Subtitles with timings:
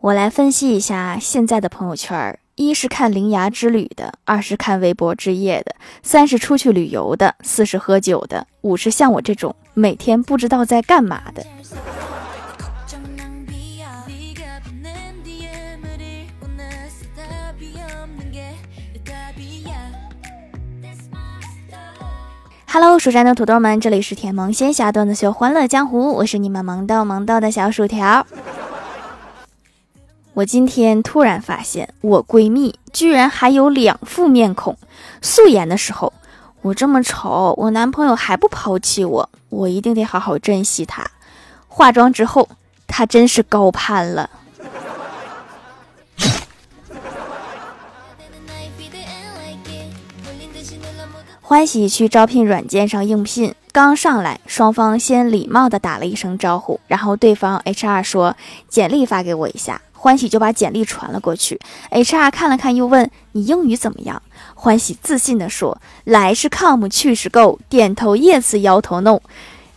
[0.00, 5.74] 我来分析一下现在的朋友圈：一是看铃芽之旅的，二是看微博之夜的，
[6.04, 11.44] 三是出去旅游的，四是喝酒的，五是像我这种每天不知道在干嘛的。
[22.70, 28.24] Hello，蜀山的土豆们，这里是甜萌仙侠段子秀《欢乐江湖》，我是你们萌豆萌豆的小薯条。
[30.38, 34.78] 我今天突然发现，我闺蜜居然还有两副面孔。
[35.20, 36.12] 素颜的时候，
[36.62, 41.10] 我这么丑，我男朋友还不抛弃我，我一定得好好珍惜他。
[41.66, 42.48] 化妆之后，
[42.86, 44.30] 他真是高攀了。
[51.40, 58.36] 欢喜去招聘软件上应聘，刚上来，双方先礼貌的打了一声招呼，然后对方 HR 说
[58.70, 61.58] ：“简历发给我一下。”欢喜就把简历传了过去。
[61.90, 64.22] HR 看了看，又问：“你英语怎么样？”
[64.54, 69.20] 欢喜自信地说：“来是 come，去是 go。”点头 yes，摇头 no。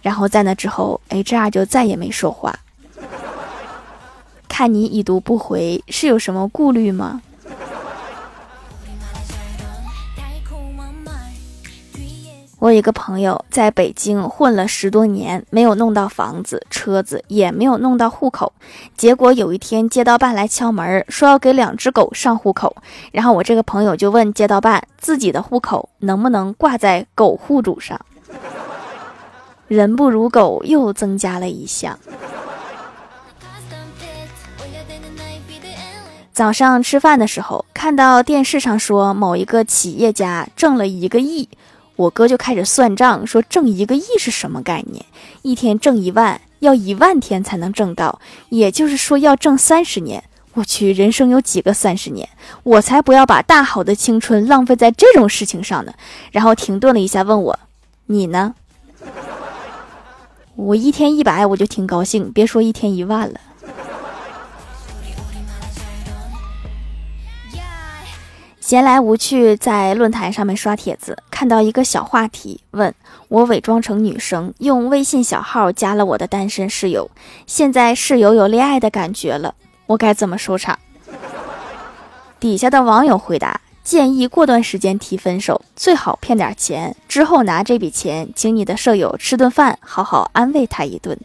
[0.03, 2.55] 然后在那之后，HR 就再也没说话。
[4.47, 7.22] 看你已读不回，是有什么顾虑吗？
[12.62, 18.54] 我有一个朋友在北京混了十多年，没有弄到房子、车子，也没有弄到户口。
[18.95, 22.76] 结果有一天，街道办来敲门，说要给两只狗上户口。
[23.12, 28.00] 然后我这个朋友就问街道办，自己的户口能不能挂在狗户主上？
[29.67, 31.98] 人不如狗，又增加了一项。
[36.32, 41.50] 早上吃饭的时候，看到电视上说某一个企业家挣了一个亿。
[41.95, 45.06] 我哥就开始算账，说挣一个亿是什么概念？
[45.44, 50.23] 一天挣一万，要一万天才能挣到，也就是说要挣三十年。
[50.53, 52.28] 我去，人生有几个三十年？
[52.64, 55.94] 我才不要把大好的青春浪费在这种事情上呢。
[56.31, 57.59] 然后停顿了一下，问我
[58.08, 58.55] ：“你呢？”
[60.55, 63.39] 我一天一百，我就挺高兴，别说一天一万了。
[68.71, 72.95] 闲来无趣，在论坛上面刷帖子，看到一个小话题，问
[73.27, 77.11] 我伪装成女生，用微信小号加了我的单身室友，
[77.45, 79.55] 现在室友有恋爱的感觉了，
[79.87, 80.80] 我该怎么收场？
[82.39, 91.20] 底下的网友回答：建议过段时间提分手，最好骗点钱，之后拿这笔钱请你的舍友吃顿饭，好好安慰他一顿。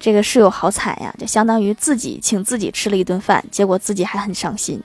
[0.00, 4.82] 这个室友好惨呀，就相当于自己请自己吃了一顿饭，结果自己还很伤心。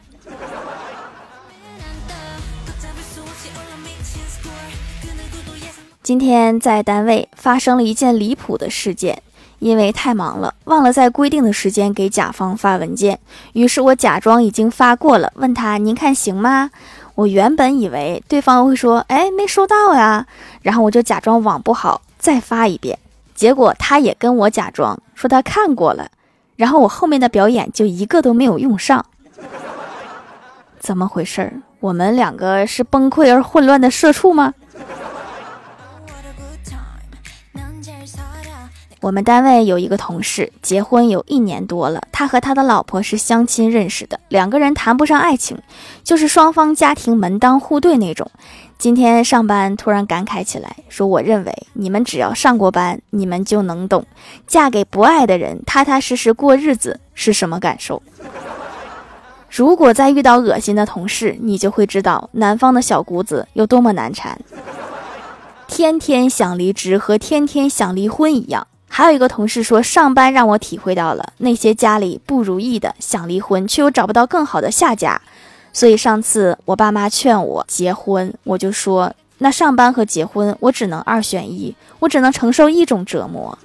[6.03, 9.21] 今天在单位发生了一件离谱的事件，
[9.59, 13.19] 因为太忙了，忘了在规定的时间给甲方发文件，
[13.53, 16.71] 于是我假装已经发过了，问他您看行吗？
[17.13, 20.25] 我原本以为对方会说，哎，没收到呀，
[20.63, 22.97] 然后我就假装网不好再发一遍，
[23.35, 26.09] 结果他也跟我假装说他看过了，
[26.55, 29.05] 然后我后面的表演就一个都没有用上，
[30.79, 31.53] 怎么回事儿？
[31.79, 34.55] 我们两个是崩溃而混乱的社畜吗？
[39.01, 45.57] 我们单位有一个同事结婚有一年多了，他和他的老婆是相亲认识的，两个人谈不上爱情，
[46.03, 48.29] 就是双方家庭门当户对那种。
[48.77, 54.05] 今天上班突然感慨起来，说：“我认为你们只要上过班，你们就能懂，
[54.45, 58.03] 嫁给不爱的人，踏踏实实过日子是什么感受。
[59.49, 64.39] 如果再遇到恶心的同事，你就会知道南方的小姑子有多么难缠，
[65.67, 75.19] 天天想离职和天天想离婚一样。”还有一个同事说，上班让我体会到了那些家里不如意的，想离婚却又找不到更好的下家。
[75.71, 83.57] 所以上次我爸妈劝我结婚，我就说，那上班和结婚我只能二选一，我只能承受一种折磨。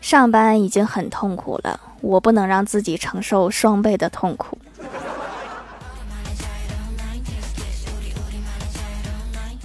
[0.00, 4.56] 上班已经很痛苦了，我不能让自己承受双倍的痛苦。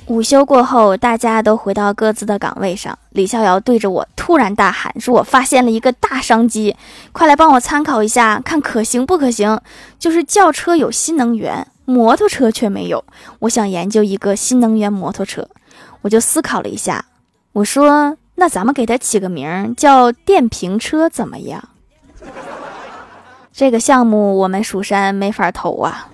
[0.08, 2.98] 午休过后，大家都回到各自的岗位上。
[3.12, 6.76] 李逍遥对着我突然大喊：“说我发现了一个大商机，
[7.14, 9.60] 快来帮我参考一下，看可行不可行？
[9.98, 13.04] 就是轿车有新能源，摩托车却没有。
[13.40, 15.48] 我想研究一个新能源摩托车。”
[16.02, 17.06] 我就思考了一下，
[17.54, 21.70] 我说：“那咱们给它起个名叫电瓶车怎么样？”
[23.54, 26.10] 这个项目我们蜀山没法投啊。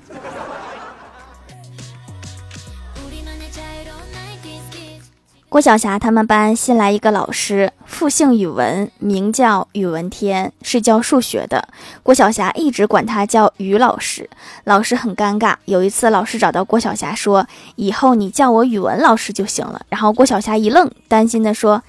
[5.50, 11.68] 郭晓霞他们班新来一个老师，复姓宇文，名叫宇文天，是教数学的。
[12.04, 14.30] 郭晓霞一直管他叫于老师，
[14.66, 15.56] 老师很尴尬。
[15.66, 17.48] 有一次，老师找到郭晓霞说
[17.78, 21.82] ：“以后你叫我语文老师就行了。”然后郭晓霞一愣，担心的说：“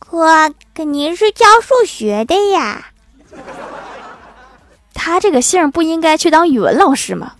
[0.00, 2.88] 哥，可您是教数学的呀？
[4.92, 7.34] 他这个姓不应该去当语文老师吗？”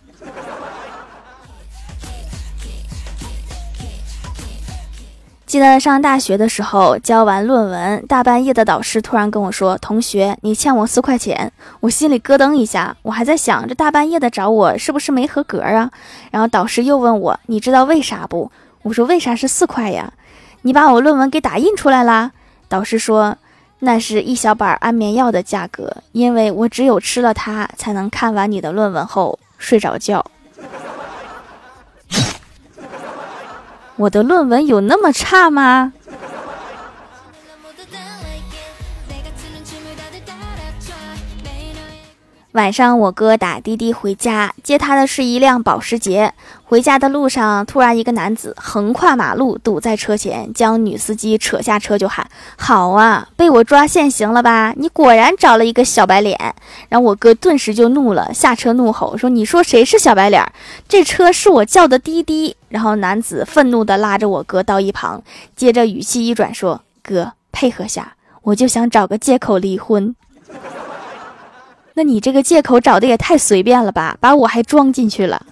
[5.54, 15.88] 记得上大学的时候，交完论文，大半夜的导师突然跟我说：“同学，你欠我四块钱。”我心里咯噔一下，我还在想，这大半夜的找我是不是没合格啊？
[16.32, 18.50] 然后导师又问我：“你知道为啥不？”
[18.82, 20.12] 我说：“为啥是四块呀？
[20.62, 22.32] 你把我论文给打印出来啦？”
[22.68, 23.36] 导师说
[23.78, 30.26] ：“那是一小板安眠药的价格，因为我只有吃了它，才能看完你的论文后睡着觉。”
[33.96, 35.92] 我的论文有那么差吗？
[42.54, 46.32] 晚上我哥打滴滴回家，接他的是一辆保时捷。
[46.62, 52.24] 回家的路上，突然一个男子横跨马路，堵在车前，将女司机扯下车，就喊
[52.56, 54.72] ：“好啊，被我抓现行了吧？
[54.76, 56.38] 你果然找了一个小白脸。”
[56.88, 60.40] 然后我哥顿时就怒了，下车怒吼说：“你说谁是小白脸？
[60.88, 65.24] 这车是我叫的滴滴。”然后男子愤怒地拉着我哥到一旁，
[65.56, 70.14] 接着语气一转说：“哥，配合下，我就想找个借口离婚。”
[71.94, 75.46] 那你这个借口找的也太随便了吧，把我还装进去了。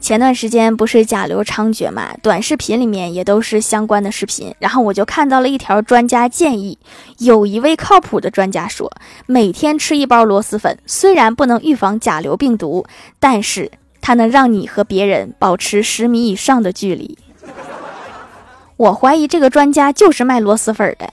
[0.00, 4.52] 前段时间不是甲流猖獗嘛，短视频里面也都是相关的视频。
[4.58, 6.78] 然后我就看到了一条专家建议，
[7.18, 8.90] 有一位靠谱的专家说，
[9.26, 12.84] 每天吃一包螺蛳粉，虽然不能预防甲流病毒，
[13.20, 13.70] 但是
[14.00, 17.16] 它能让你和别人保持十米以上的距离。
[18.80, 21.12] 我怀疑这个专家就是卖螺蛳粉的。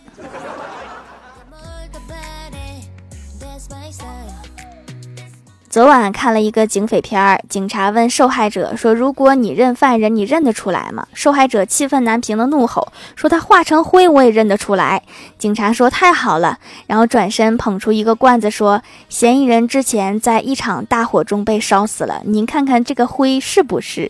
[5.70, 12.88] 昨晚看了一个警匪片儿，警察问受害者说：“如果你认犯人，你认得出来吗？”受害者气愤难平的怒吼
[13.18, 15.04] 说：“他化成灰我也认得出来。”
[15.38, 24.10] 警察说：“太好了。”然后转身捧出一个罐子说：“嫌疑人之前在一场大火中被烧死了，您看看这个灰是不是？”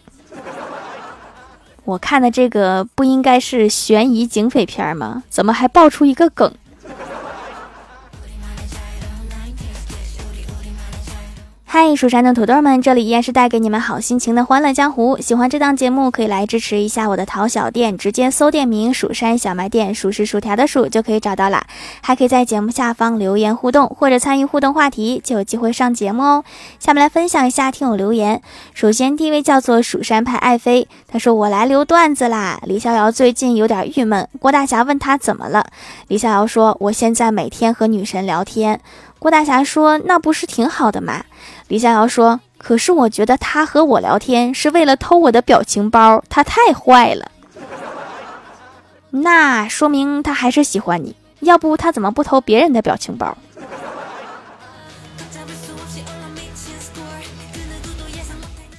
[1.88, 5.24] 我看的这个不应该是悬疑警匪片吗？
[5.30, 6.54] 怎么还爆出一个梗？
[11.70, 15.18] 嗨，蜀山的土豆们，这里依然是带给你们好心情的欢乐江湖。
[15.18, 21.68] 喜欢这档节目，可以来支持一下我的淘小店，直接搜店名“蜀山小卖店”，数是薯条的数就可以找到了。
[22.02, 26.44] 还可以在节目下方留言互动，或者参与互动话题，就有机会上节目哦。
[26.80, 28.42] 下面来分享一下听友留言。
[28.74, 35.66] 首先，第一位叫做蜀山派爱妃，他说：“我来留段子啦。”李逍遥最近有点郁闷，郭大侠问他怎么了，
[36.08, 38.80] 李逍遥说：“我现在每天和女神聊天。”
[39.20, 41.24] 郭大侠说：“那不是挺好的吗？”
[41.68, 47.32] 李逍遥说：“可是我觉得他和我聊天是为了偷我的表情包，他太坏了。
[49.10, 53.38] 那说明他还是喜欢你，要不他怎么不偷别人的表情包？”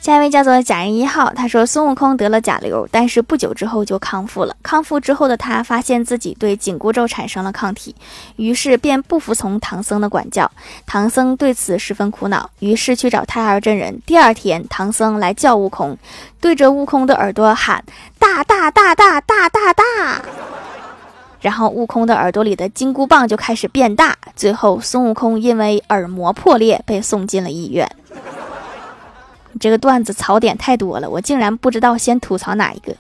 [0.08, 4.56] 下一位叫做假人一号，他说孙悟空得了甲流，但是不久之后就康复了。
[4.62, 7.94] 康复之后的他发现自己对紧箍咒产生了抗体，
[8.36, 10.50] 于是便不服从唐僧的管教。
[10.86, 14.00] 唐僧对此十分苦恼，于是去找太二真人。
[14.06, 15.98] 第二天，唐僧来叫悟空，
[16.40, 17.84] 对着悟空的耳朵喊
[18.18, 20.22] “大大大大大大大”，
[21.42, 24.16] 然后悟空的耳朵里的金箍棒就开始变大。
[24.34, 27.86] 最后，孙悟空因为耳膜破裂被送进了医院。
[29.52, 32.94] 你这个段子槽点太多了，我竟然不知道先吐槽哪一个。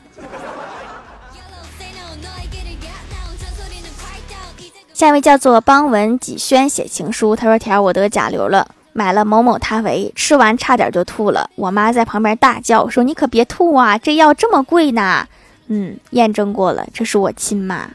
[4.94, 11.48] 下一位叫做邦文纪轩写情书，他说：“条我得甲流了，买了某某他维，吃完差点就吐了。
[11.54, 15.24] 我妈在旁边大叫说：‘你可别吐啊，这药这么贵呢。’
[15.70, 17.88] 嗯，验证过了，这是我亲妈，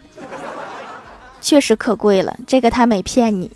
[1.41, 3.51] 确实可贵了，这个他没骗你。”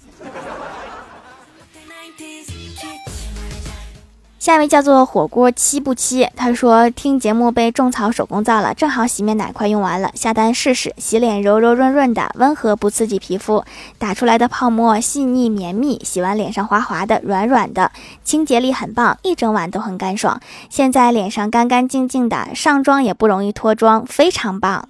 [4.47, 13.65] 下一位叫做火锅七不七，他说听节目被种草手工皂了，正好洗面奶快用完了，下单试试，洗脸柔柔润润的，温和不刺激皮肤，
[13.99, 17.91] 打出来的泡沫细腻绵密，洗完脸上滑滑的软软的，
[18.23, 20.39] 清洁力很棒，一整晚都很干爽。
[20.69, 24.87] 现在脸上干干净净的，上妆也不容易脱妆，非常棒。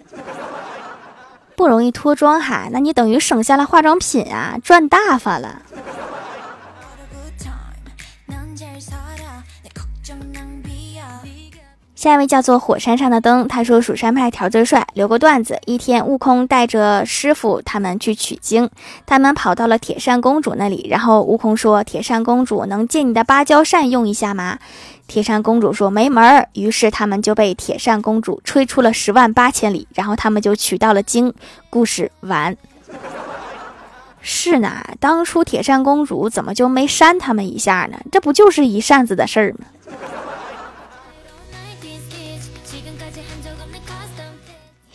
[1.55, 5.63] 不容易脱妆哈，那你等于省下了化妆品啊，赚大发了。
[11.97, 15.59] 下一位叫做火山上的灯，他说蜀山派条最帅，留个段子。
[15.65, 18.69] 一天，悟空带着师傅他们去取经，
[19.07, 24.59] 他们跑到了铁扇公主那里，然后悟空说：“铁扇公主能借你的芭蕉扇用一下吗？”
[25.07, 31.33] 铁扇公主说：“没门儿。”于是他们就被铁扇公主吹出了十万八千里，然后他们就取到了经。
[31.71, 32.55] 故事完。
[34.21, 37.97] 是呢，当初铁扇公主怎么就没扇他们一下呢？
[38.11, 39.65] 这不就是一扇子的事儿吗？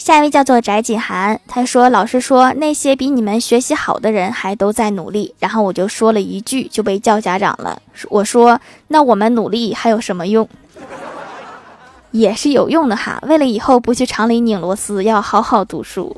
[0.02, 7.80] 下一位叫做翟锦涵，他说：“老师说那些比你们学习好的人还都在努力。”然后我就说了一句，就被叫家长了。
[8.08, 10.48] 我说：“那我们努力还有什么用？
[12.10, 16.16] 也是有用的哈，为了以后不去厂里拧螺丝，要好好读书。”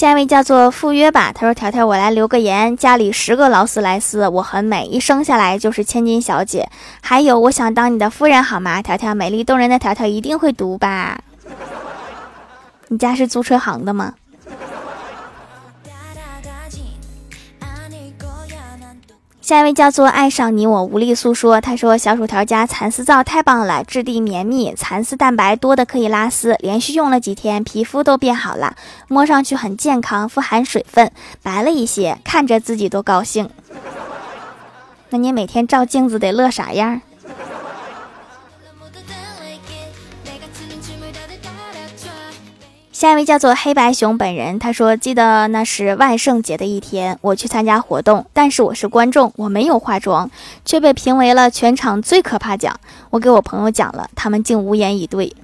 [0.00, 6.66] 下一位叫做赴约吧，他说：“条条，我来留个言，家里十个劳斯莱斯，我很美，一生下来就是千金小姐。
[7.02, 8.80] 还有，我想当你的夫人，好吗？
[8.80, 11.20] 条条，美丽动人的条条一定会读吧？
[12.88, 14.14] 你家是租车行的吗？”
[19.50, 21.60] 下一位叫做爱上你，我无力诉说。
[21.60, 26.54] 他说：“小薯条家蚕丝皂太棒了，质地绵密，蚕丝蛋白多的可以拉丝。
[26.60, 28.76] 连续用了几天，皮肤都变好了，
[29.08, 31.10] 摸上去很健康，富含水分，
[31.42, 33.50] 白了一些，看着自己都高兴。
[35.08, 37.00] 那你每天照镜子得乐啥样？”
[43.00, 50.30] 下一位叫做黑白熊本人，他说：“记得那是万圣节的一天，我去参加活动，但是我是观众，我没有化妆，
[50.66, 52.78] 却被评为了全场最可怕奖。
[53.08, 55.34] 我给我朋友讲了，他们竟无言以对。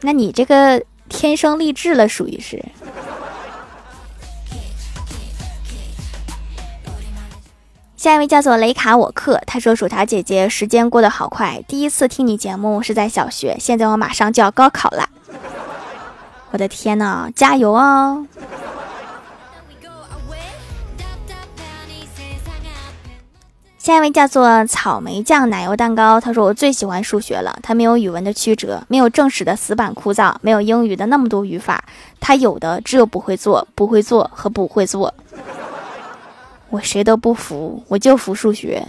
[0.00, 2.64] 那你这个天生丽质了，属于是。”
[7.98, 15.10] 下一位叫做雷卡沃克，他说：“薯条姐姐，时间过得好快，第一次听你节目是在小学，现在我马上就要高考了。”
[16.50, 18.26] 我的天呐，加油哦！
[23.78, 31.82] 下一位叫做草莓酱奶油蛋糕，他说我最喜欢数学了，它没有语文的曲折，没有正史的死板枯燥，没有英语的那么多语法，
[32.20, 35.14] 它有的只有不会做、不会做和不会做。
[36.68, 38.86] 我谁都不服，我就服数学。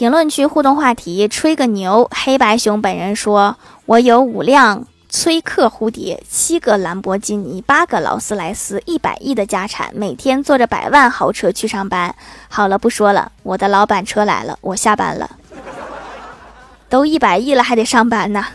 [0.00, 2.08] 评论区互动话题：吹个牛。
[2.10, 12.14] 黑白熊本人说：“我有五辆崔克蝴蝶，七个兰博基尼，八个劳斯莱斯，一百亿的家产，每天坐着百万豪车去上班。”
[12.48, 15.32] 好了，不说了，我的老板车来了，我下班了。
[16.88, 18.46] 都一百亿了，还得上班呢。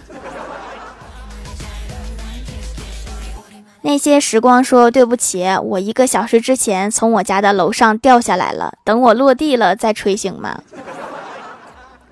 [3.83, 10.63] 那些时光说：“对不起，我一个小时之前从我家的楼上掉下来了，等我落地了再吹行吗？”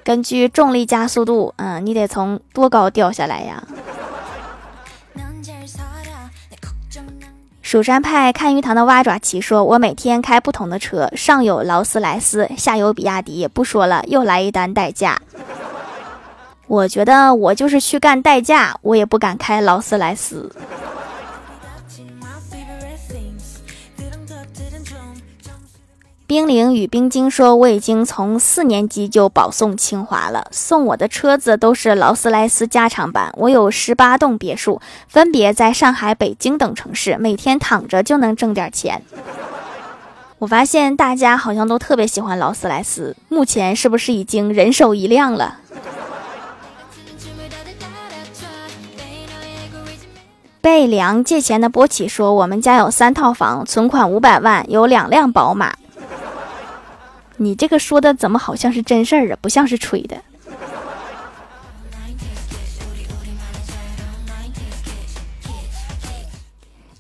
[0.04, 3.64] 根据重力加速度，嗯，你得从多高掉下来呀？
[7.62, 13.48] 蜀山派看鱼塘的蛙爪奇说：“我每天开不同的车，上有劳斯莱斯，下有比亚迪。
[13.48, 15.20] 不说了，又来一单代驾。
[16.68, 20.52] 我觉得我就是去干代驾，我也不敢开劳斯莱斯。”
[26.34, 33.32] 冰凌与冰晶说：“我已经从四年级就保送清华了，送我的车子都是劳斯莱斯加长版。
[33.38, 39.04] 我有十八栋别墅，分别在上海、北京等城市，每天躺着就能挣点钱。
[40.40, 45.60] 我发现大家好像都特别喜欢劳斯莱斯，目前是不是已经人手一辆了？”
[50.60, 55.75] 被梁借钱的波奇说：“我们家有三套房，存款五百万，有两辆宝马。”
[57.44, 60.22] 你这个说的怎么好像是真事儿啊，不像是吹的。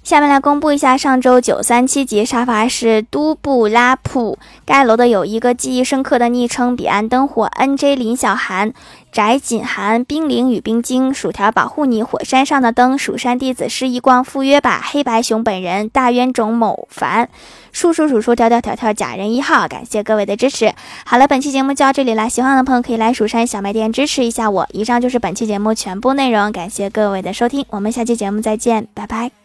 [0.03, 8.73] 下面来公布一下上周九三七级沙发是都布拉普盖楼的有一个记忆深刻的昵称：彼岸灯火、NJ 林小涵、
[9.13, 17.29] 翟锦涵、冰凌与冰晶、薯条保护你、火山上的灯、蜀山弟子是一光、赴约吧、黑白熊本人、大冤种某凡、
[17.71, 20.73] 叔叔叔叔、条条条条、假人一号，感谢各位的支持。
[21.05, 24.67] 好了，本期节目就到这里了，喜欢的朋友可以来蜀山小卖店支持一下我。
[24.73, 29.42] 以上就是本期节目全部内容，感谢各位的收听，我们下期节目再见，拜拜。